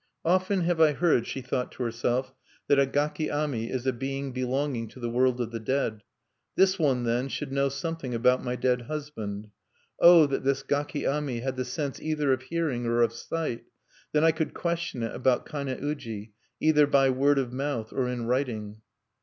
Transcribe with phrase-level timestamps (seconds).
[0.25, 2.33] "Often have I heard," she thought to herself,
[2.67, 6.01] "that a gaki ami is a being belonging to the world of the dead.
[6.55, 9.51] This one, then, should know something about my dead husband.
[9.99, 13.65] "Oh that this gaki ami had the sense either of hearing or of sight!
[14.11, 18.25] Then I could question it about Kane uji, either by word of mouth or in
[18.25, 18.81] writing."